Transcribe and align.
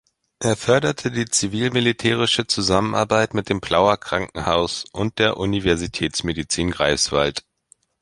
Er 0.39 0.55
förderte 0.55 1.11
die 1.11 1.25
zivil-militärische 1.29 2.47
Zusammenarbeit 2.47 3.35
mit 3.35 3.49
dem 3.49 3.61
Plauer 3.61 3.97
Krankenhaus 3.97 4.85
und 4.93 5.19
der 5.19 5.37
Universitätsmedizin 5.37 6.71
Greifswald. 6.71 7.45